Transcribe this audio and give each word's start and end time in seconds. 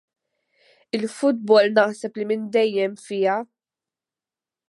Il-futbol 0.99 1.69
naħseb 1.75 2.17
li 2.19 2.25
kien 2.25 2.31
minn 2.33 2.49
dejjem 2.57 2.99
fija. 3.05 3.39